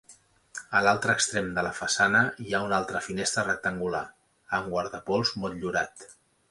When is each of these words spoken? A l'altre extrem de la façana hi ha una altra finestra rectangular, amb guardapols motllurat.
A 0.77 0.79
l'altre 0.85 1.15
extrem 1.19 1.51
de 1.57 1.65
la 1.67 1.73
façana 1.81 2.23
hi 2.45 2.55
ha 2.55 2.63
una 2.69 2.79
altra 2.81 3.05
finestra 3.09 3.47
rectangular, 3.51 4.05
amb 4.61 4.75
guardapols 4.77 5.37
motllurat. 5.45 6.13